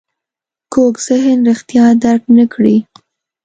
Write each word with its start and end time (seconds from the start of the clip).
کوږ 0.73 0.93
ذهن 1.07 1.37
رښتیا 1.49 1.85
درک 2.03 2.23
نه 2.37 2.45
کړي 2.53 2.77